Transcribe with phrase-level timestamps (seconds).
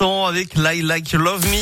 [0.00, 1.56] l'instant avec I Like You Love Me.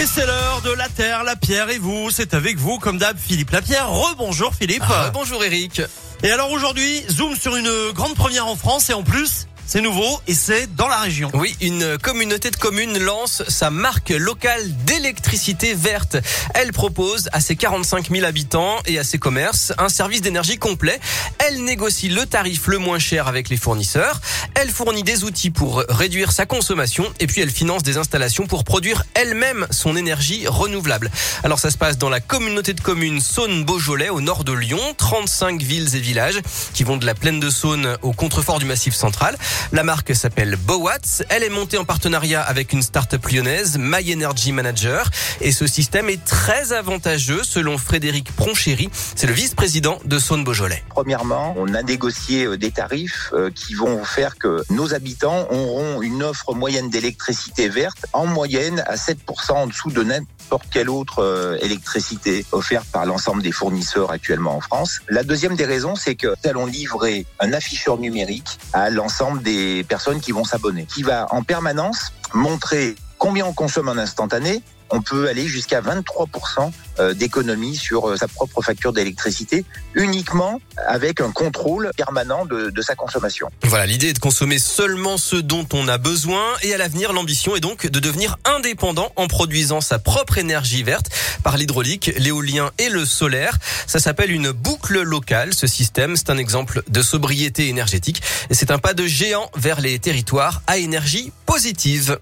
[0.00, 2.10] Et c'est l'heure de la terre, la pierre et vous.
[2.10, 3.90] C'est avec vous, comme d'hab, Philippe Lapierre.
[3.90, 4.84] Rebonjour Philippe.
[4.88, 5.82] Ah, bonjour Eric.
[6.22, 10.18] Et alors aujourd'hui, zoom sur une grande première en France et en plus, c'est nouveau
[10.26, 11.30] et c'est dans la région.
[11.34, 16.16] Oui, une communauté de communes lance sa marque locale d'électricité verte.
[16.54, 20.98] Elle propose à ses 45 000 habitants et à ses commerces un service d'énergie complet.
[21.46, 24.22] Elle négocie le tarif le moins cher avec les fournisseurs.
[24.54, 28.64] Elle fournit des outils pour réduire sa consommation et puis elle finance des installations pour
[28.64, 31.10] produire elle-même son énergie renouvelable.
[31.44, 34.80] Alors ça se passe dans la communauté de communes Saône-Beaujolais au nord de Lyon.
[34.96, 36.40] 35 villes et villages
[36.72, 39.36] qui vont de la plaine de Saône au contrefort du Massif central.
[39.72, 41.24] La marque s'appelle Bowatts.
[41.28, 45.10] Elle est montée en partenariat avec une start-up lyonnaise, My Energy Manager.
[45.40, 48.90] Et ce système est très avantageux selon Frédéric Pronchéry.
[49.14, 50.82] C'est le vice-président de Saône-Beaujolais.
[50.88, 56.02] Premièrement, on a négocié euh, des tarifs euh, qui vont faire que nos habitants auront
[56.02, 60.02] une offre moyenne d'électricité verte en moyenne à 7% en dessous de
[60.48, 65.00] n'importe quelle autre euh, électricité offerte par l'ensemble des fournisseurs actuellement en France.
[65.10, 69.84] La deuxième des raisons, c'est que nous allons livrer un afficheur numérique à l'ensemble des
[69.84, 75.02] personnes qui vont s'abonner, qui va en permanence montrer combien on consomme en instantané, on
[75.02, 81.30] peut aller jusqu'à 23% euh, d'économie sur euh, sa propre facture d'électricité, uniquement avec un
[81.30, 83.50] contrôle permanent de, de sa consommation.
[83.64, 87.56] Voilà, l'idée est de consommer seulement ce dont on a besoin et à l'avenir, l'ambition
[87.56, 91.10] est donc de devenir indépendant en produisant sa propre énergie verte
[91.42, 93.58] par l'hydraulique, l'éolien et le solaire.
[93.86, 96.16] Ça s'appelle une boucle locale, ce système.
[96.16, 100.62] C'est un exemple de sobriété énergétique et c'est un pas de géant vers les territoires
[100.66, 102.18] à énergie positive.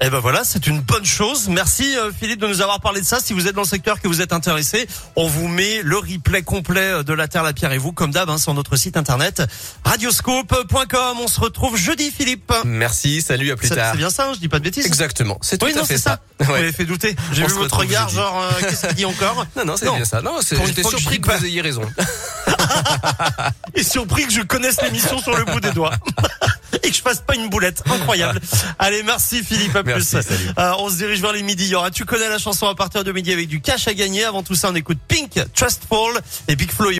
[0.00, 1.48] Eh ben voilà, c'est une bonne chose.
[1.48, 3.18] Merci euh, Philippe de nous avoir parlé de ça.
[3.18, 6.42] Si vous êtes dans le secteur que vous êtes intéressé, on vous met le replay
[6.42, 8.96] complet euh, de la Terre, la Pierre et vous, comme d'hab, hein, sur notre site
[8.96, 9.42] internet
[9.84, 11.18] radioscope.com.
[11.20, 12.52] On se retrouve jeudi, Philippe.
[12.64, 13.90] Merci, salut, à plus tard.
[13.90, 14.86] c'est bien ça, hein, je dis pas de bêtises.
[14.86, 16.20] Exactement, c'est tout Oui, non, à fait c'est ça.
[16.38, 17.16] Vous m'avez fait douter.
[17.32, 18.20] J'ai vu votre regard, jeudi.
[18.20, 19.96] genre, euh, qu'est-ce qu'il dit encore Non, non, c'est Non.
[19.96, 20.22] bien ça.
[20.22, 21.82] Non, j'étais que surpris que vous ayez raison.
[23.74, 25.94] Et surpris que je connaisse l'émission sur le bout des doigts.
[26.82, 27.82] Et que je fasse pas une boulette.
[27.86, 28.40] Incroyable.
[28.78, 30.26] Allez, merci Philippe, à Merci, plus.
[30.58, 31.64] Euh, on se dirige vers les midi.
[31.64, 33.94] Il y aura Tu connais la chanson à partir de midi avec du cash à
[33.94, 34.24] gagner.
[34.24, 36.90] Avant tout ça, on écoute Pink, Trustful et Big Flo.